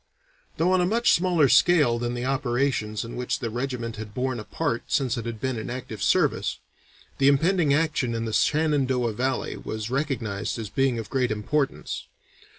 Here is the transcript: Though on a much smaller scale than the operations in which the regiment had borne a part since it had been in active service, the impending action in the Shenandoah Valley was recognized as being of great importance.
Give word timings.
Though 0.57 0.71
on 0.71 0.81
a 0.81 0.85
much 0.87 1.11
smaller 1.11 1.47
scale 1.47 1.99
than 1.99 2.15
the 2.15 2.25
operations 2.25 3.05
in 3.05 3.15
which 3.15 3.37
the 3.37 3.51
regiment 3.51 3.97
had 3.97 4.15
borne 4.15 4.39
a 4.39 4.43
part 4.43 4.81
since 4.87 5.15
it 5.15 5.27
had 5.27 5.39
been 5.39 5.59
in 5.59 5.69
active 5.69 6.01
service, 6.01 6.57
the 7.19 7.27
impending 7.27 7.71
action 7.71 8.15
in 8.15 8.25
the 8.25 8.33
Shenandoah 8.33 9.13
Valley 9.13 9.57
was 9.57 9.91
recognized 9.91 10.57
as 10.57 10.71
being 10.71 10.97
of 10.97 11.11
great 11.11 11.29
importance. 11.29 12.07